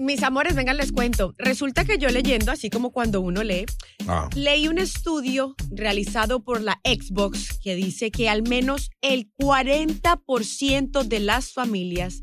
[0.00, 1.34] Mis amores, vengan, les cuento.
[1.36, 3.66] Resulta que yo leyendo, así como cuando uno lee,
[4.08, 4.30] Ah.
[4.34, 11.20] leí un estudio realizado por la Xbox que dice que al menos el 40% de
[11.20, 12.22] las familias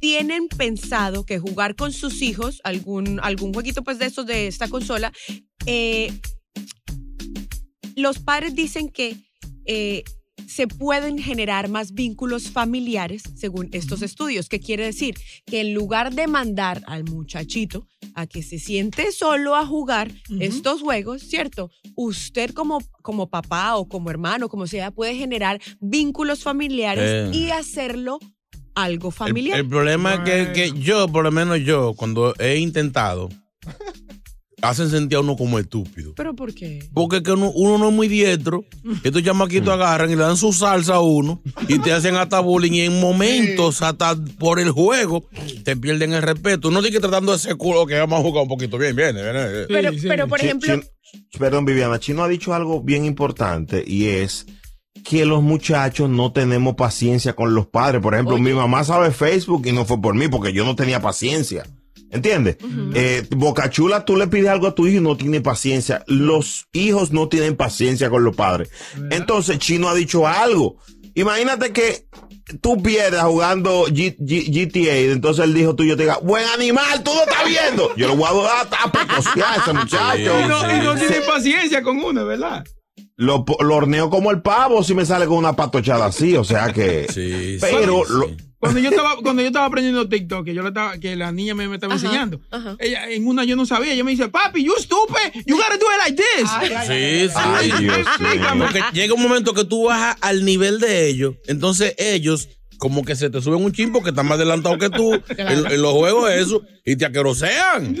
[0.00, 4.68] tienen pensado que jugar con sus hijos, algún, algún jueguito pues de estos de esta
[4.68, 5.12] consola,
[5.66, 6.10] eh,
[7.94, 9.16] los padres dicen que
[9.66, 10.02] eh,
[10.46, 14.48] se pueden generar más vínculos familiares según estos estudios.
[14.48, 15.14] ¿Qué quiere decir?
[15.46, 20.10] Que en lugar de mandar al muchachito a que se siente solo a jugar
[20.40, 21.70] estos juegos, ¿cierto?
[21.96, 27.30] Usted como, como papá o como hermano, como sea, puede generar vínculos familiares Eh.
[27.32, 28.18] y hacerlo
[28.74, 29.58] algo familiar.
[29.58, 33.28] el problema es que, que yo, por lo menos yo, cuando he intentado,
[34.62, 36.14] hacen sentir a uno como estúpido.
[36.16, 36.88] ¿Pero por qué?
[36.92, 38.64] Porque que uno, uno no es muy diestro.
[39.04, 42.72] Estos chamaquitos agarran y le dan su salsa a uno y te hacen hasta bullying.
[42.72, 45.24] Y en momentos, hasta por el juego,
[45.64, 46.70] te pierden el respeto.
[46.70, 49.14] No digas que tratando de ser culo que vamos a jugar un poquito bien, bien.
[49.14, 49.66] bien, bien.
[49.68, 50.80] Pero, pero por ejemplo,
[51.38, 54.46] perdón, Viviana, Chino ha dicho algo bien importante y es
[55.04, 58.02] que los muchachos no tenemos paciencia con los padres.
[58.02, 61.00] Por ejemplo, mi mamá sabe Facebook y no fue por mí porque yo no tenía
[61.00, 61.64] paciencia.
[62.10, 62.56] ¿Entiendes?
[62.94, 66.04] Eh, Boca Chula, tú le pides algo a tu hijo y no tiene paciencia.
[66.06, 68.70] Los hijos no tienen paciencia con los padres.
[69.10, 70.76] Entonces, Chino ha dicho algo.
[71.14, 72.06] Imagínate que
[72.62, 77.10] tú pierdas jugando G- G- GTA, entonces el hijo tuyo te diga, buen animal, tú
[77.12, 77.94] lo estás viendo.
[77.96, 80.40] Yo lo voy a dar a pecosear a ese muchacho.
[80.40, 82.64] Y no, y no tiene paciencia con uno, ¿verdad?
[83.18, 86.44] Lo, po- lo horneo como el pavo si me sale con una patochada así, o
[86.44, 87.06] sea que...
[87.12, 88.12] Sí, sí, pero sí.
[88.14, 88.30] lo-
[88.60, 91.54] Cuando yo estaba, cuando yo estaba aprendiendo TikTok, que yo le estaba, que la niña
[91.54, 92.40] me, me estaba Ajá, enseñando.
[92.50, 92.76] ajá.
[92.78, 95.84] Ella, en una yo no sabía, ella me dice, papi, you stupid, you gotta do
[95.86, 96.50] it like this.
[96.60, 97.32] Sí, sí.
[97.36, 97.94] Ay, Dios mío.
[97.96, 98.64] Explícame.
[98.66, 102.48] Porque llega un momento que tú bajas al nivel de ellos, entonces ellos
[102.78, 105.82] como que se te suben un chimpo que están más adelantados que tú en, en
[105.82, 107.94] los juegos eso y te aquerosean.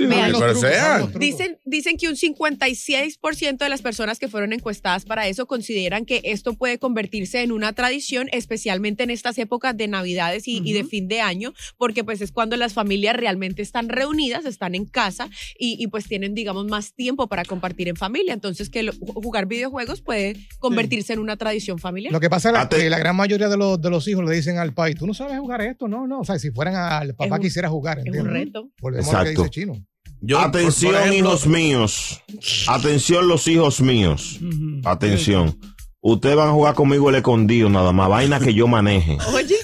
[1.18, 6.20] Dicen, dicen que un 56% de las personas que fueron encuestadas para eso consideran que
[6.24, 10.84] esto puede convertirse en una tradición, especialmente en estas épocas de Navidades y, y de
[10.84, 15.28] fin de año, porque pues es cuando las familias realmente están reunidas, están en casa
[15.58, 18.32] y, y, pues tienen, digamos, más tiempo para compartir en familia.
[18.32, 22.12] Entonces que lo- jugar videojuegos puede convertirse en una tradición familiar.
[22.12, 24.58] Lo que pasa es que la gran mayoría de los, de los hijos le dicen
[24.58, 26.20] al país, tú no sabes jugar esto, no, no.
[26.20, 28.32] O sea, si fueran al papá un- quisiera jugar, es un ¿entiendes?
[28.46, 28.70] reto.
[28.80, 29.42] Volvemos a lo que Exacto.
[29.44, 29.86] dice Chino.
[30.20, 32.22] Yo, por- Atención, por ejemplo, hijos míos.
[32.66, 34.40] Atención, los hijos míos.
[34.84, 35.58] Atención.
[36.00, 38.08] Ustedes van a jugar conmigo el escondido, nada más.
[38.08, 39.18] Vaina que yo maneje.
[39.34, 39.56] Oye,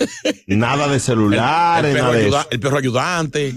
[0.47, 2.47] Nada de El, celulares, el perro nada de eso.
[2.51, 3.55] el perro ayudante,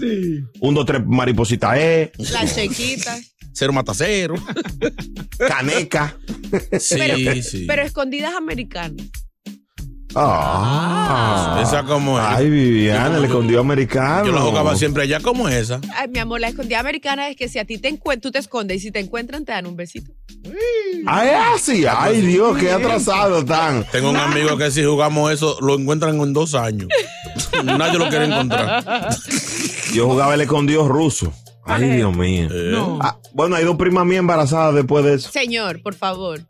[0.60, 3.34] Un, dos, tres, mariposita E, las chiquitas.
[3.52, 4.34] cero mata cero.
[5.46, 6.16] caneca.
[6.78, 7.64] Sí, Pero, sí.
[7.66, 9.06] pero escondidas americanas.
[10.20, 11.60] Ah.
[11.62, 12.24] Esa como es.
[12.26, 14.26] Ay, Viviana, le escondió americano.
[14.26, 15.80] Yo la jugaba siempre allá como esa.
[15.96, 18.38] Ay, mi amor, la escondida americana es que si a ti te encuentran, tú te
[18.38, 20.12] escondes y si te encuentran, te dan un besito.
[21.06, 21.84] Ay, así.
[21.88, 23.84] Ay, Dios, qué atrasado están.
[23.90, 26.88] Tengo un amigo que si jugamos eso, lo encuentran en dos años.
[27.64, 29.14] Nadie lo quiere encontrar.
[29.92, 31.32] Yo jugaba el escondido ruso.
[31.64, 32.48] Ay, Dios mío.
[32.50, 32.98] No.
[33.02, 35.30] Ah, bueno, hay dos primas mías embarazadas después de eso.
[35.30, 36.40] Señor, por favor.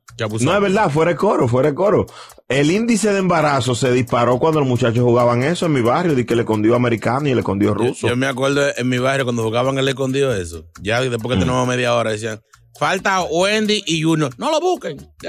[0.41, 2.07] No es verdad, fuera de coro, fuera de coro.
[2.49, 6.25] El índice de embarazo se disparó cuando los muchachos jugaban eso en mi barrio, de
[6.27, 8.09] que el escondido americano y el escondido ruso.
[8.09, 10.65] Yo me acuerdo en mi barrio cuando jugaban el escondido eso.
[10.81, 12.41] Ya después que tenemos media hora decían,
[12.79, 14.33] falta Wendy y Junior.
[14.39, 14.97] No lo busquen.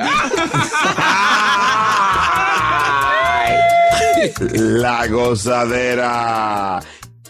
[4.54, 6.80] La gozadera.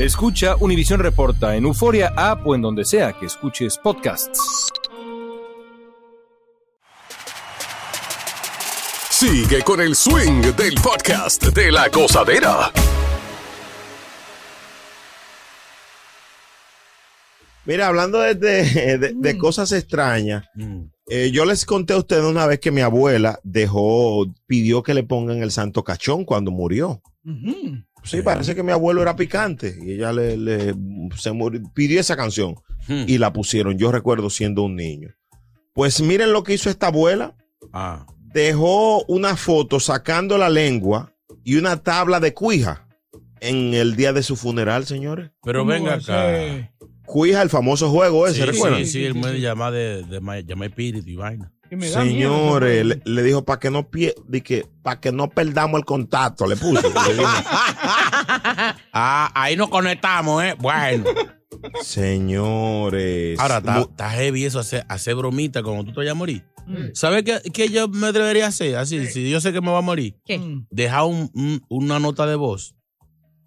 [0.00, 4.70] Escucha Univisión Reporta en Euforia App o en donde sea que escuches podcasts.
[9.10, 12.72] Sigue con el swing del podcast de la gozadera.
[17.66, 20.46] Mira, hablando de, de- de- de cosas extrañas,
[21.10, 25.02] eh, yo les conté a ustedes una vez que mi abuela dejó, pidió que le
[25.02, 27.02] pongan el santo cachón cuando murió.
[28.02, 30.74] Sí, parece que mi abuelo era picante y ella le, le-
[31.16, 32.56] se murió- pidió esa canción
[32.88, 33.78] y la pusieron.
[33.78, 35.10] Yo recuerdo siendo un niño.
[35.74, 37.36] Pues miren lo que hizo esta abuela.
[37.72, 38.06] Ah.
[38.32, 41.12] Dejó una foto sacando la lengua
[41.44, 42.86] y una tabla de cuija
[43.40, 45.30] en el día de su funeral, señores.
[45.42, 46.72] Pero venga acá.
[47.04, 48.80] Cuija, el famoso juego ese, Sí, ¿recuerdan?
[48.80, 51.52] sí, sí, él me llama de, de, ma- llama espíritu y vaina.
[51.78, 55.84] Señores, le, le dijo para que no pie, di que para que no perdamos el
[55.84, 56.88] contacto, le puso.
[56.88, 57.22] Le
[58.92, 60.54] Ah, ahí nos conectamos, ¿eh?
[60.58, 61.04] Bueno.
[61.82, 63.38] Señores.
[63.38, 66.44] Ahora, está, heavy eso, hacer, hacer bromita cuando tú te vayas a morir.
[66.94, 68.76] ¿Sabes qué, qué yo me debería hacer?
[68.76, 70.16] Así, si yo sé que me va a morir.
[70.24, 70.40] ¿Qué?
[70.70, 72.76] Dejar un- un- una nota de voz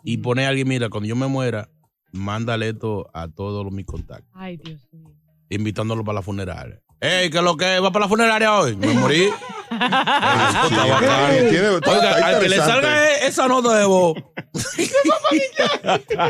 [0.03, 1.69] y poner a alguien, mira, cuando yo me muera,
[2.11, 5.09] mándale esto a todos mis contactos, Ay, Dios mío.
[5.49, 6.81] invitándolo para la funeraria.
[7.03, 8.75] ¡Ey, que lo que va para la funeraria hoy!
[8.77, 9.23] Me morí.
[9.73, 11.27] Eso está bacano.
[11.33, 12.71] Sí, tiene- está- Oiga, está al que le interesante.
[12.87, 14.17] salga e- esa nota de voz,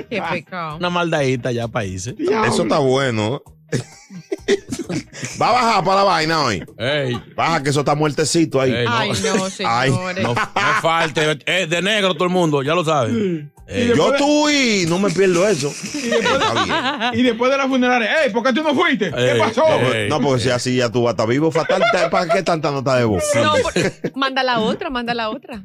[0.09, 0.77] Qué pecado.
[0.77, 2.15] una maldadita ya países.
[2.47, 3.41] Eso está bueno.
[5.41, 6.63] Va a bajar para la vaina hoy.
[6.77, 8.71] Ey, Baja que eso está muertecito ahí.
[8.73, 8.91] Ey, no.
[8.93, 10.23] Ay, no, Ay, señores.
[10.23, 10.41] no, no
[10.81, 11.39] falte.
[11.45, 13.51] Es de negro todo el mundo, ya lo saben.
[13.65, 15.71] Eh, Yo estoy, no me pierdo eso.
[17.13, 19.11] Y después de la funeraria, ¡ey, ¿por qué tú no fuiste?
[19.11, 19.65] ¿Qué pasó?
[19.93, 20.09] ey.
[20.09, 21.81] No, porque si así ya tú vas a estar vivo fatal,
[22.11, 23.23] ¿para qué tanta nota de voz?
[23.35, 25.63] No, por- manda la otra, manda la otra.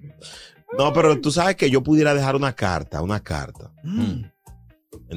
[0.78, 3.70] No, pero tú sabes que yo pudiera dejar una carta, una carta.
[3.82, 4.22] Mm.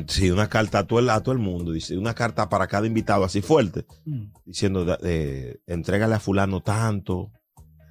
[0.08, 1.72] Sí, una carta a todo el, a todo el mundo.
[1.72, 3.86] Dice, una carta para cada invitado así fuerte.
[4.46, 7.32] Diciendo, da- eh, entrégale a fulano tanto.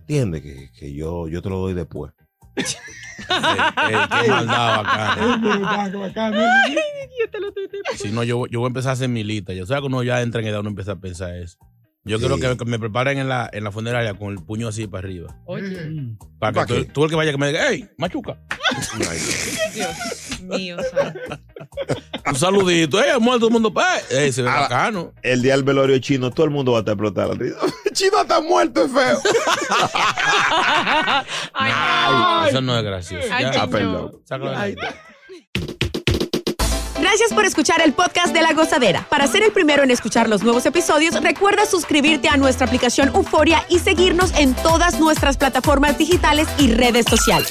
[0.00, 0.42] ¿Entiendes?
[0.42, 2.12] Que, que yo, yo te lo doy después.
[2.57, 2.64] ey,
[3.90, 6.64] ey, qué maldad bacana.
[7.97, 9.52] Si no, yo, yo voy a empezar a hacer mi lista.
[9.52, 11.59] Yo sé que uno ya entra en edad, uno empieza a pensar eso.
[12.04, 12.26] Yo Sí.
[12.38, 15.37] quiero que, me preparen en la, en la funeraria con el puño así para arriba.
[15.45, 16.16] Oye.
[16.38, 16.85] Para ¿Para que qué?
[16.87, 18.40] tú, tú el que vaya que me diga, ¡Ey, machuca!
[19.74, 20.76] Dios mío.
[22.26, 23.02] Un saludito.
[23.02, 23.72] ¡Eh, muerto todo el mundo!
[24.10, 25.12] ¡Eh, ese es Ah, bacano!
[25.22, 27.34] El día del velorio chino, todo el mundo va a estar explotando.
[27.92, 29.20] Chino está muerto, es feo.
[31.54, 32.46] Ay, Ay, no.
[32.46, 33.28] eso no es gracioso.
[33.32, 33.46] Ay.
[33.58, 34.12] Ah, perdón.
[34.24, 34.76] Sácalo de ahí.
[37.00, 39.06] Gracias por escuchar el podcast de La Gozadera.
[39.08, 43.64] Para ser el primero en escuchar los nuevos episodios, recuerda suscribirte a nuestra aplicación Euforia
[43.70, 47.50] y seguirnos en todas nuestras plataformas digitales y redes sociales.